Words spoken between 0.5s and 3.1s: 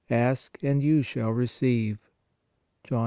and you shall receive" (John 16.